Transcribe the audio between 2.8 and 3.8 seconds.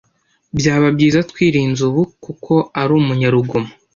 ari umunyarugomo.